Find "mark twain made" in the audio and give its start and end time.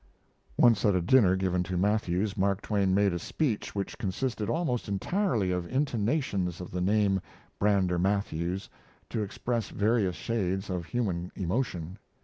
2.35-3.13